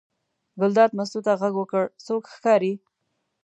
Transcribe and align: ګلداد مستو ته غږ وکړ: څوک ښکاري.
ګلداد 0.59 0.91
مستو 0.97 1.19
ته 1.25 1.33
غږ 1.41 1.53
وکړ: 1.59 1.83
څوک 2.05 2.23
ښکاري. 2.35 2.73